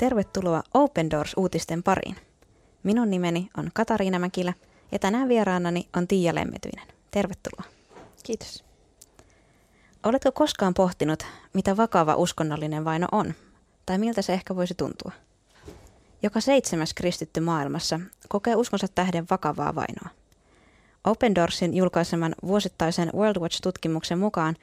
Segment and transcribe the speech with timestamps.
[0.00, 2.16] Tervetuloa Open Doors-uutisten pariin.
[2.82, 4.54] Minun nimeni on Katariina Mäkilä
[4.92, 6.86] ja tänään vieraanani on Tiia Lemmetyinen.
[7.10, 7.72] Tervetuloa.
[8.22, 8.64] Kiitos.
[10.02, 13.34] Oletko koskaan pohtinut, mitä vakava uskonnollinen vaino on?
[13.86, 15.12] Tai miltä se ehkä voisi tuntua?
[16.22, 20.08] Joka seitsemäs kristitty maailmassa kokee uskonsa tähden vakavaa vainoa.
[21.04, 24.56] Open Doorsin julkaiseman vuosittaisen World Watch-tutkimuksen mukaan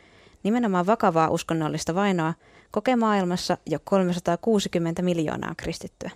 [0.44, 2.34] nimenomaan vakavaa uskonnollista vainoa
[2.72, 6.12] kokee maailmassa jo 360 miljoonaa kristittyä.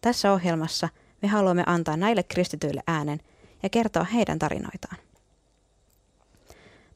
[0.00, 0.88] Tässä ohjelmassa
[1.22, 3.20] me haluamme antaa näille kristityille äänen
[3.62, 4.96] ja kertoa heidän tarinoitaan.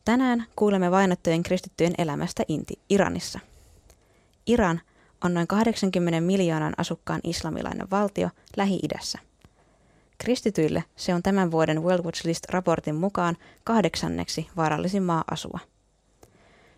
[0.05, 3.41] Tänään kuulemme vainottujen kristittyjen elämästä Inti Iranissa.
[4.47, 4.80] Iran
[5.25, 9.19] on noin 80 miljoonan asukkaan islamilainen valtio Lähi-idässä.
[10.19, 15.59] Kristityille se on tämän vuoden World Watch List-raportin mukaan kahdeksanneksi vaarallisin maa asua.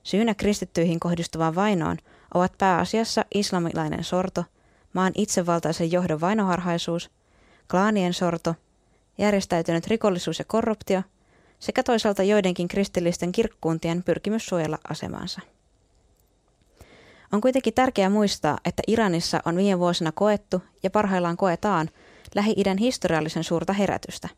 [0.03, 1.97] Syynä kristittyihin kohdistuvaan vainoon
[2.34, 4.44] ovat pääasiassa islamilainen sorto,
[4.92, 7.11] maan itsevaltaisen johdon vainoharhaisuus,
[7.70, 8.55] klaanien sorto,
[9.19, 11.03] järjestäytynyt rikollisuus ja korruptio
[11.59, 15.41] sekä toisaalta joidenkin kristillisten kirkkuuntien pyrkimys suojella asemansa.
[17.33, 21.91] On kuitenkin tärkeää muistaa, että Iranissa on viime vuosina koettu ja parhaillaan koetaan
[22.34, 24.28] Lähi-idän historiallisen suurta herätystä.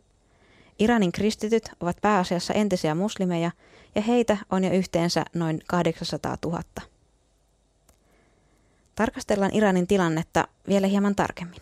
[0.79, 3.51] Iranin kristityt ovat pääasiassa entisiä muslimeja
[3.95, 6.63] ja heitä on jo yhteensä noin 800 000.
[8.95, 11.61] Tarkastellaan Iranin tilannetta vielä hieman tarkemmin.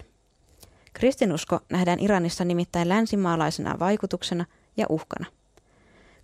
[0.92, 4.44] Kristinusko nähdään Iranissa nimittäin länsimaalaisena vaikutuksena
[4.77, 5.27] ja uhkana.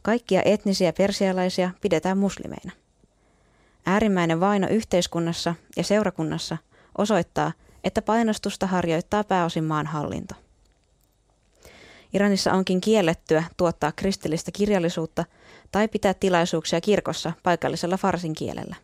[0.03, 2.73] Kaikkia etnisiä persialaisia pidetään muslimeina.
[3.86, 6.56] Äärimmäinen vaino yhteiskunnassa ja seurakunnassa
[6.98, 7.53] osoittaa,
[7.84, 10.34] että painostusta harjoittaa pääosin maan hallinto.
[12.12, 15.25] Iranissa onkin kiellettyä tuottaa kristillistä kirjallisuutta
[15.73, 18.77] tai pitää tilaisuuksia kirkossa paikallisella farsin kielellä.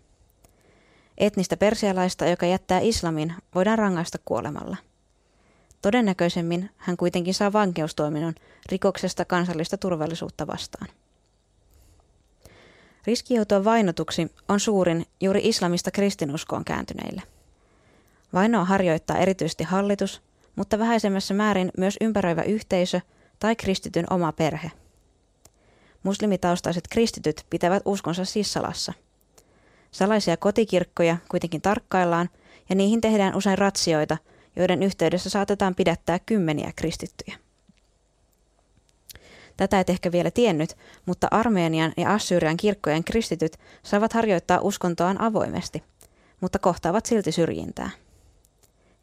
[1.19, 4.77] Etnistä persialaista, joka jättää islamin, voidaan rangaista kuolemalla.
[5.83, 8.35] Todennäköisemmin hän kuitenkin saa vankeustoiminnon
[8.71, 10.89] rikoksesta kansallista turvallisuutta vastaan.
[13.07, 17.23] Riski joutua vainotuksi on suurin juuri islamista kristinuskoon kääntyneille.
[18.33, 20.23] Vainoa harjoittaa erityisesti hallitus,
[20.57, 23.01] mutta vähäisemmässä määrin myös ympäröivä yhteisö
[23.39, 24.71] tai kristityn oma perhe.
[26.03, 28.93] Muslimitaustaiset kristityt pitävät uskonsa siis salassa.
[29.91, 32.29] Salaisia kotikirkkoja kuitenkin tarkkaillaan
[32.69, 34.17] ja niihin tehdään usein ratsioita,
[34.57, 37.37] joiden yhteydessä saatetaan pidättää kymmeniä kristittyjä.
[39.57, 40.77] Tätä et ehkä vielä tiennyt,
[41.07, 45.83] mutta Armeenian ja Assyrian kirkkojen kristityt saavat harjoittaa uskontoaan avoimesti,
[46.41, 47.91] mutta kohtaavat silti syrjintää.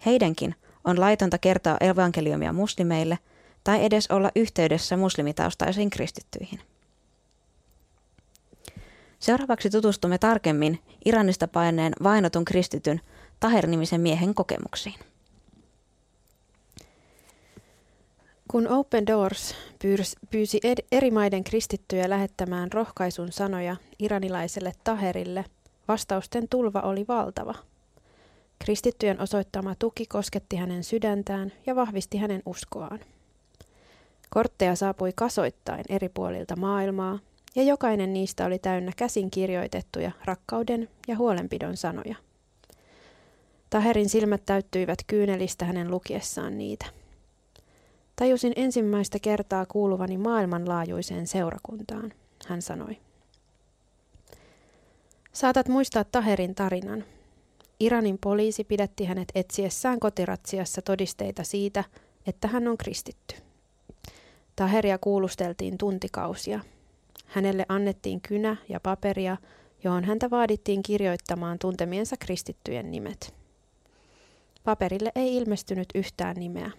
[0.05, 3.17] Heidänkin on laitonta kertoa evankeliumia muslimeille
[3.63, 6.59] tai edes olla yhteydessä muslimitaustaisiin kristittyihin.
[9.19, 13.01] Seuraavaksi tutustumme tarkemmin Iranista paineen vainotun kristityn
[13.39, 14.95] Taher-nimisen miehen kokemuksiin.
[18.47, 19.55] Kun Open Doors
[20.31, 20.59] pyysi
[20.91, 25.45] eri maiden kristittyjä lähettämään rohkaisun sanoja iranilaiselle Taherille,
[25.87, 27.55] vastausten tulva oli valtava.
[28.61, 32.99] Kristittyjen osoittama tuki kosketti hänen sydäntään ja vahvisti hänen uskoaan.
[34.29, 37.19] Kortteja saapui kasoittain eri puolilta maailmaa,
[37.55, 42.15] ja jokainen niistä oli täynnä käsin kirjoitettuja rakkauden ja huolenpidon sanoja.
[43.69, 46.85] Taherin silmät täyttyivät kyynelistä hänen lukiessaan niitä.
[48.15, 52.13] Tajusin ensimmäistä kertaa kuuluvani maailmanlaajuiseen seurakuntaan,
[52.47, 52.97] hän sanoi.
[55.33, 57.03] Saatat muistaa Taherin tarinan.
[57.81, 61.83] Iranin poliisi pidätti hänet etsiessään kotiratsiassa todisteita siitä,
[62.27, 63.35] että hän on kristitty.
[64.55, 66.59] Taheria kuulusteltiin tuntikausia.
[67.25, 69.37] Hänelle annettiin kynä ja paperia,
[69.83, 73.33] johon häntä vaadittiin kirjoittamaan tuntemiensa kristittyjen nimet.
[74.63, 76.71] Paperille ei ilmestynyt yhtään nimeä.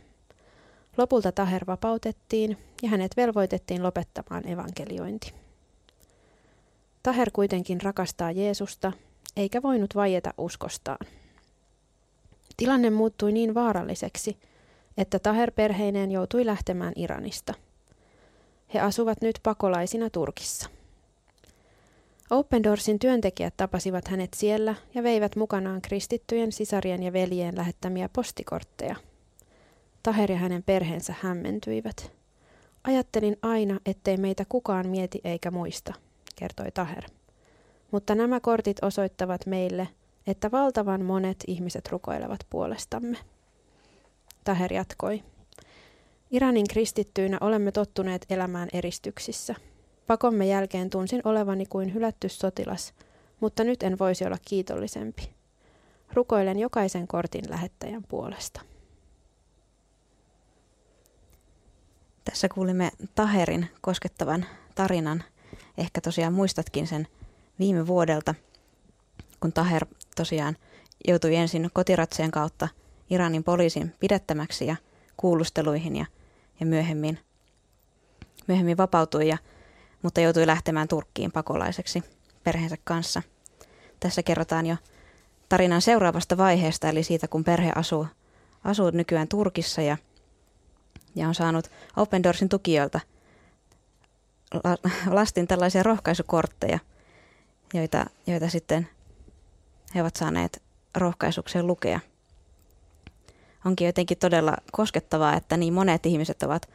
[0.96, 5.34] Lopulta Taher vapautettiin ja hänet velvoitettiin lopettamaan evankeliointi.
[7.02, 8.92] Taher kuitenkin rakastaa Jeesusta,
[9.36, 11.06] eikä voinut vaieta uskostaan.
[12.56, 14.36] Tilanne muuttui niin vaaralliseksi,
[14.96, 17.54] että Taher perheineen joutui lähtemään Iranista.
[18.74, 20.68] He asuvat nyt pakolaisina Turkissa.
[22.30, 28.96] Open Doorsin työntekijät tapasivat hänet siellä ja veivät mukanaan kristittyjen sisarien ja veljien lähettämiä postikortteja–
[30.02, 32.12] Taher ja hänen perheensä hämmentyivät.
[32.84, 35.94] Ajattelin aina, ettei meitä kukaan mieti eikä muista,
[36.36, 37.04] kertoi Taher.
[37.92, 39.88] Mutta nämä kortit osoittavat meille,
[40.26, 43.18] että valtavan monet ihmiset rukoilevat puolestamme.
[44.44, 45.22] Taher jatkoi.
[46.30, 49.54] Iranin kristittyinä olemme tottuneet elämään eristyksissä.
[50.06, 52.94] Pakomme jälkeen tunsin olevani kuin hylätty sotilas,
[53.40, 55.30] mutta nyt en voisi olla kiitollisempi.
[56.12, 58.60] Rukoilen jokaisen kortin lähettäjän puolesta.
[62.24, 65.24] Tässä kuulimme Taherin koskettavan tarinan.
[65.78, 67.08] Ehkä tosiaan muistatkin sen
[67.58, 68.34] viime vuodelta,
[69.40, 70.56] kun Taher tosiaan
[71.08, 72.68] joutui ensin kotiratseen kautta
[73.10, 74.76] Iranin poliisin pidättämäksi ja
[75.16, 76.06] kuulusteluihin ja,
[76.60, 77.18] ja myöhemmin,
[78.46, 79.38] myöhemmin vapautui, ja,
[80.02, 82.02] mutta joutui lähtemään Turkkiin pakolaiseksi
[82.44, 83.22] perheensä kanssa.
[84.00, 84.76] Tässä kerrotaan jo
[85.48, 88.06] tarinan seuraavasta vaiheesta, eli siitä kun perhe asuu,
[88.64, 89.96] asuu nykyään Turkissa ja,
[91.14, 93.00] ja on saanut Open Doorsin tukijoilta
[95.10, 96.78] lastin tällaisia rohkaisukortteja,
[97.74, 98.88] joita, joita sitten
[99.94, 100.62] he ovat saaneet
[100.96, 102.00] rohkaisukseen lukea.
[103.64, 106.68] Onkin jotenkin todella koskettavaa, että niin monet ihmiset ovat,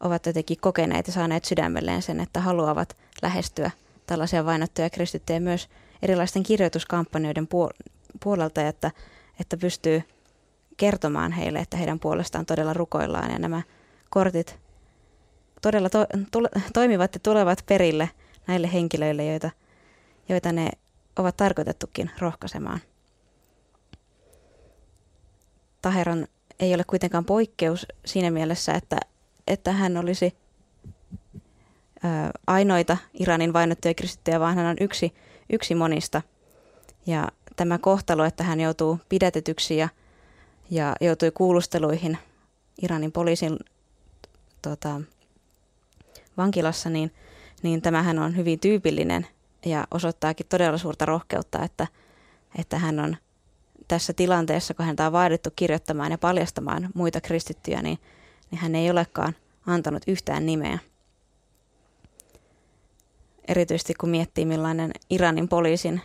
[0.00, 3.70] ovat jotenkin kokeneet ja saaneet sydämelleen sen, että haluavat lähestyä
[4.06, 5.68] tällaisia vainottuja kristittyjä myös
[6.02, 7.48] erilaisten kirjoituskampanjoiden
[8.22, 8.90] puolelta, että,
[9.40, 10.02] että pystyy
[10.76, 13.62] kertomaan heille, että heidän puolestaan todella rukoillaan ja nämä
[14.10, 14.58] kortit
[15.62, 18.10] todella to, tule, toimivat ja tulevat perille
[18.46, 19.50] näille henkilöille, joita,
[20.28, 20.70] joita ne
[21.16, 22.80] ovat tarkoitettukin rohkaisemaan.
[25.82, 26.26] Taheron
[26.60, 28.96] ei ole kuitenkaan poikkeus siinä mielessä, että,
[29.46, 30.36] että hän olisi
[32.04, 32.08] ö,
[32.46, 35.14] ainoita Iranin vainottuja kristittyjä, vaan hän on yksi,
[35.52, 36.22] yksi monista.
[37.06, 39.88] Ja tämä kohtalo, että hän joutuu pidätetyksi ja,
[40.70, 42.18] ja joutui kuulusteluihin
[42.82, 43.58] Iranin poliisin
[44.62, 45.00] tota,
[46.36, 47.14] vankilassa, niin,
[47.62, 49.26] niin tämähän on hyvin tyypillinen
[49.64, 51.86] ja osoittaakin todella suurta rohkeutta, että,
[52.58, 53.16] että hän on
[53.88, 57.98] tässä tilanteessa, kun häntä on vaadittu kirjoittamaan ja paljastamaan muita kristittyjä, niin,
[58.50, 59.36] niin hän ei olekaan
[59.66, 60.78] antanut yhtään nimeä.
[63.48, 66.00] Erityisesti kun miettii, millainen Iranin poliisin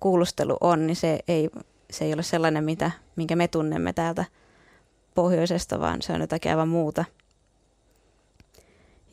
[0.00, 1.50] kuulustelu on, niin se ei,
[1.90, 4.24] se ei ole sellainen, mitä, minkä me tunnemme täältä
[5.14, 7.04] pohjoisesta, vaan se on jotakin aivan muuta.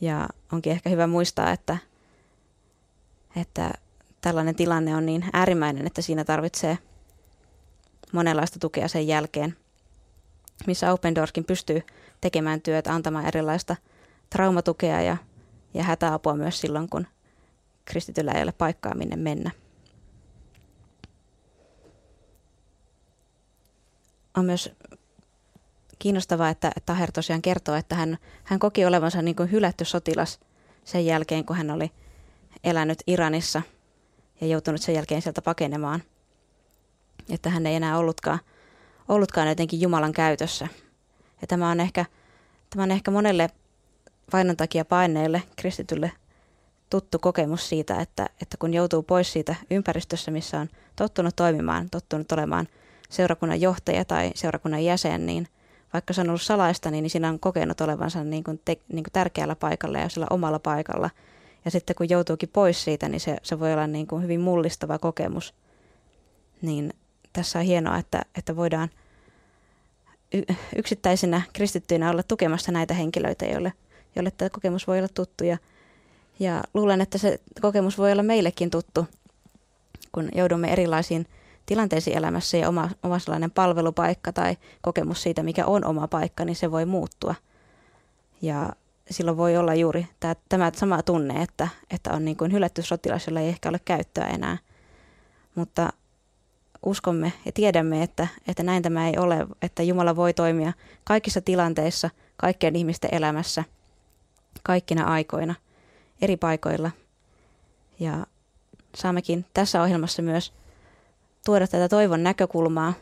[0.01, 1.77] Ja onkin ehkä hyvä muistaa, että,
[3.35, 3.71] että
[4.21, 6.77] tällainen tilanne on niin äärimmäinen, että siinä tarvitsee
[8.11, 9.57] monenlaista tukea sen jälkeen,
[10.67, 11.81] missä Open Doorskin pystyy
[12.21, 13.75] tekemään työtä, antamaan erilaista
[14.29, 15.17] traumatukea ja,
[15.73, 17.07] ja hätäapua myös silloin, kun
[17.85, 19.51] kristityllä ei ole paikkaa minne mennä.
[24.37, 24.71] On myös
[25.99, 30.39] kiinnostavaa, että Taher tosiaan kertoo, että hän, hän koki olevansa niin kuin hylätty sotilas
[30.83, 31.91] sen jälkeen, kun hän oli
[32.63, 33.61] elänyt Iranissa
[34.41, 36.03] ja joutunut sen jälkeen sieltä pakenemaan.
[37.29, 38.39] Että hän ei enää ollutkaan,
[39.07, 40.67] ollutkaan jotenkin Jumalan käytössä.
[41.41, 42.05] Ja tämä on ehkä,
[42.69, 43.49] tämä on ehkä monelle
[44.33, 46.11] vainon takia paineille kristitylle
[46.89, 52.31] tuttu kokemus siitä, että, että kun joutuu pois siitä ympäristössä, missä on tottunut toimimaan, tottunut
[52.31, 52.67] olemaan
[53.09, 55.47] seurakunnan johtaja tai seurakunnan jäsen, niin–
[55.93, 59.13] vaikka se on ollut salaista, niin siinä on kokenut olevansa niin kuin te, niin kuin
[59.13, 61.09] tärkeällä paikalla ja sillä omalla paikalla.
[61.65, 64.99] Ja sitten kun joutuukin pois siitä, niin se, se voi olla niin kuin hyvin mullistava
[64.99, 65.53] kokemus.
[66.61, 66.93] Niin
[67.33, 68.89] tässä on hienoa, että, että voidaan
[70.33, 73.73] y- yksittäisinä kristittyinä olla tukemassa näitä henkilöitä, joille,
[74.15, 75.43] joille tämä kokemus voi olla tuttu.
[75.43, 75.57] Ja,
[76.39, 79.05] ja luulen, että se kokemus voi olla meillekin tuttu,
[80.11, 81.25] kun joudumme erilaisiin
[81.65, 86.55] tilanteisiin elämässä ja oma, oma sellainen palvelupaikka tai kokemus siitä, mikä on oma paikka, niin
[86.55, 87.35] se voi muuttua.
[88.41, 88.69] Ja
[89.13, 93.27] silloin voi olla juuri tämä, tämä sama tunne, että, että on niin kuin hylätty sotilas,
[93.27, 94.57] jolla ei ehkä ole käyttöä enää.
[95.55, 95.93] Mutta
[96.85, 102.09] uskomme ja tiedämme, että, että näin tämä ei ole, että Jumala voi toimia kaikissa tilanteissa,
[102.37, 103.63] kaikkien ihmisten elämässä,
[104.63, 105.55] kaikkina aikoina,
[106.21, 106.91] eri paikoilla.
[107.99, 108.25] Ja
[108.95, 110.53] saammekin tässä ohjelmassa myös
[111.45, 112.93] tuoda tätä toivon näkökulmaa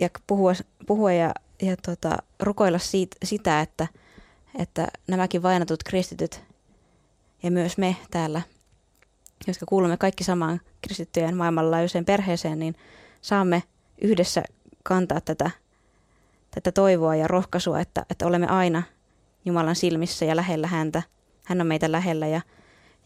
[0.00, 0.52] ja puhua,
[0.86, 3.86] puhua ja, ja tota, rukoilla siitä, sitä, että,
[4.58, 6.42] että nämäkin vainatut kristityt
[7.42, 8.42] ja myös me täällä,
[9.46, 12.74] jotka kuulumme kaikki samaan kristittyjen maailmanlaajuiseen perheeseen, niin
[13.22, 13.62] saamme
[14.00, 14.42] yhdessä
[14.82, 15.50] kantaa tätä,
[16.50, 18.82] tätä toivoa ja rohkaisua, että, että olemme aina
[19.44, 21.02] Jumalan silmissä ja lähellä häntä.
[21.44, 22.40] Hän on meitä lähellä ja,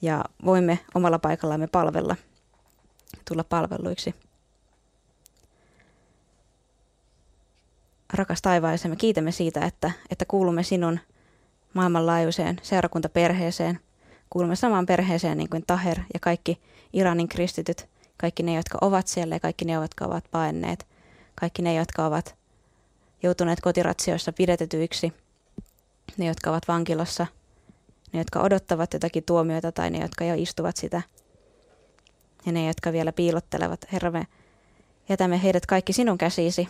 [0.02, 2.16] ja voimme omalla paikallamme palvella–
[3.28, 4.14] tulla palveluiksi.
[8.12, 11.00] Rakas taivaisen, me kiitämme siitä, että, että kuulumme sinun
[11.74, 13.80] maailmanlaajuiseen seurakuntaperheeseen.
[14.30, 16.60] Kuulumme samaan perheeseen niin kuin Taher ja kaikki
[16.92, 20.86] Iranin kristityt, kaikki ne, jotka ovat siellä ja kaikki ne, jotka ovat paenneet,
[21.34, 22.34] kaikki ne, jotka ovat
[23.22, 25.12] joutuneet kotiratsioissa pidetetyiksi,
[26.16, 27.26] ne, jotka ovat vankilassa,
[28.12, 31.02] ne, jotka odottavat jotakin tuomioita tai ne, jotka jo istuvat sitä–
[32.46, 33.86] ja ne, jotka vielä piilottelevat.
[33.92, 34.26] Herra, me
[35.08, 36.68] Jätämme heidät kaikki sinun käsiisi.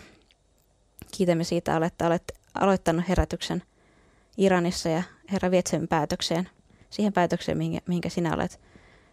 [1.17, 3.63] Kiitämme siitä, että olet aloittanut herätyksen
[4.37, 6.49] Iranissa ja Herra viet sen päätökseen,
[6.91, 8.61] siihen päätökseen, mihinkä sinä olet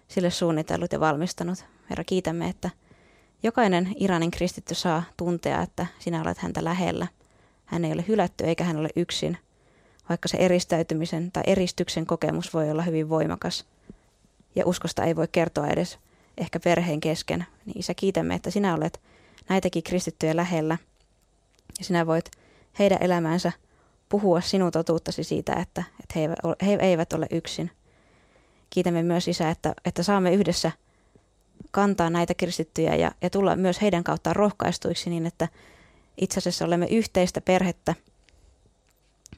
[0.08, 1.66] sille suunnitellut ja valmistanut.
[1.90, 2.70] Herra, kiitämme, että
[3.44, 7.08] jokainen Iranin kristitty saa tuntea, että sinä olet häntä lähellä.
[7.66, 9.38] Hän ei ole hylätty eikä hän ole yksin,
[10.10, 13.66] vaikka se eristäytymisen tai eristyksen kokemus voi olla hyvin voimakas.
[14.56, 16.00] Ja uskosta ei voi kertoa edes
[16.38, 17.46] ehkä perheen kesken.
[17.66, 19.02] Niin isä, kiitämme, että sinä olet
[19.50, 20.78] näitäkin kristittyjä lähellä.
[21.80, 22.32] Ja sinä voit
[22.80, 23.52] heidän elämänsä
[24.10, 27.72] puhua sinun totuuttasi siitä, että, että he, eivät ole, he eivät ole yksin.
[28.70, 30.72] Kiitämme myös Isä, että, että saamme yhdessä
[31.72, 35.48] kantaa näitä kristittyjä ja, ja tulla myös heidän kauttaan rohkaistuiksi niin, että
[36.22, 37.96] itse asiassa olemme yhteistä perhettä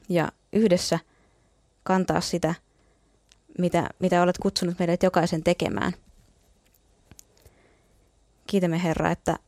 [0.08, 0.98] ja yhdessä
[1.82, 2.54] kantaa sitä,
[3.58, 5.92] mitä, mitä olet kutsunut meidät jokaisen tekemään.
[8.46, 9.38] Kiitämme Herra, että,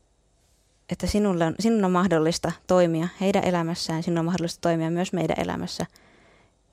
[0.93, 5.41] että sinulle on, sinun on mahdollista toimia heidän elämässään, sinun on mahdollista toimia myös meidän
[5.41, 5.87] elämässä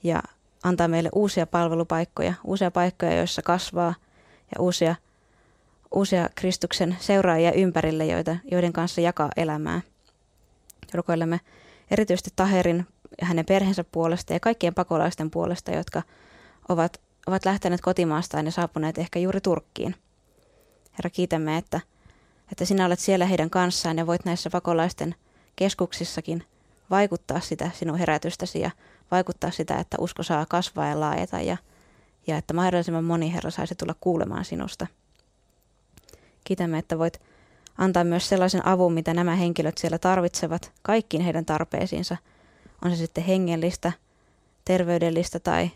[0.03, 0.23] ja
[0.63, 3.93] antaa meille uusia palvelupaikkoja, uusia paikkoja, joissa kasvaa
[4.55, 4.95] ja uusia,
[5.91, 9.81] uusia Kristuksen seuraajia ympärille, joita, joiden kanssa jakaa elämää.
[10.93, 11.39] Rukoilemme
[11.91, 12.87] erityisesti Taherin
[13.21, 16.01] ja hänen perheensä puolesta ja kaikkien pakolaisten puolesta, jotka
[16.69, 19.95] ovat, ovat lähteneet kotimaastaan ja saapuneet ehkä juuri Turkkiin.
[20.97, 21.81] Herra, kiitämme, että
[22.51, 25.15] että sinä olet siellä heidän kanssaan ja voit näissä pakolaisten
[25.55, 26.43] keskuksissakin
[26.89, 28.71] vaikuttaa sitä sinun herätystäsi ja
[29.11, 31.57] vaikuttaa sitä, että usko saa kasvaa ja laajeta ja,
[32.27, 34.87] ja että mahdollisimman moni Herra saisi tulla kuulemaan sinusta.
[36.43, 37.21] Kiitämme, että voit
[37.77, 42.17] antaa myös sellaisen avun, mitä nämä henkilöt siellä tarvitsevat kaikkiin heidän tarpeisiinsa.
[42.85, 43.91] On se sitten hengellistä,
[44.65, 45.71] terveydellistä tai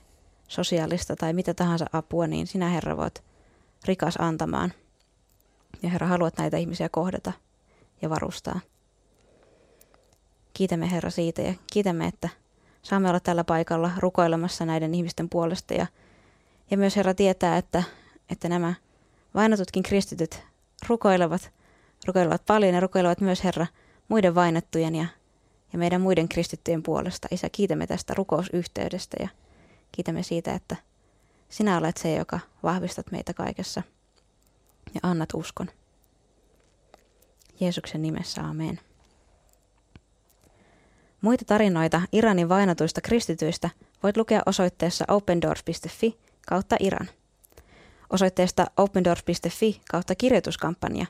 [0.48, 3.24] sosiaalista tai mitä tahansa apua, niin sinä Herra voit
[3.86, 4.74] rikas antamaan–
[5.84, 7.34] ja Herra, haluat näitä ihmisiä kohdata
[8.02, 8.60] ja varustaa.
[10.54, 12.30] Kiitämme Herra siitä ja kiitämme, että
[12.82, 15.74] saamme olla tällä paikalla rukoilemassa näiden ihmisten puolesta.
[15.74, 15.88] Ja,
[16.72, 17.84] ja myös Herra tietää, että,
[18.30, 18.74] että nämä
[19.36, 20.44] vainotutkin kristityt
[20.88, 21.52] rukoilevat,
[22.08, 23.68] rukoilevat paljon ja rukoilevat myös Herra
[24.08, 25.06] muiden vainottujen ja,
[25.74, 27.28] ja meidän muiden kristittyjen puolesta.
[27.32, 29.30] Isä, kiitämme tästä rukousyhteydestä ja
[29.92, 30.76] kiitämme siitä, että
[31.50, 33.82] sinä olet se, joka vahvistat meitä kaikessa–
[34.96, 35.68] ja annat uskon.
[37.60, 38.80] Jeesuksen nimessä, amen.
[41.22, 43.70] Muita tarinoita Iranin vainatuista kristityistä
[44.04, 47.10] voit lukea osoitteessa opendoors.fi kautta Iran.
[48.10, 51.06] Osoitteesta opendoors.fi kautta kirjoituskampanja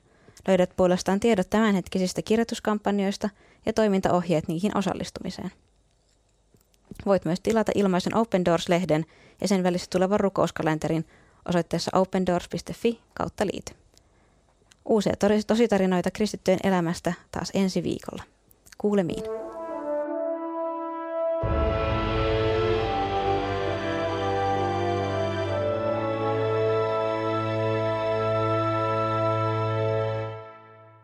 [0.47, 3.29] löydät puolestaan tiedot tämänhetkisistä kirjoituskampanjoista
[3.65, 5.51] ja toimintaohjeet niihin osallistumiseen.
[7.05, 9.05] Voit myös tilata ilmaisen Open Doors-lehden
[9.41, 11.05] ja sen välissä tulevan rukouskalenterin
[11.49, 13.73] osoitteessa opendoors.fi kautta liity.
[14.85, 15.13] Uusia
[15.47, 18.23] tositarinoita kristittyjen elämästä taas ensi viikolla.
[18.77, 19.44] Kuulemiin.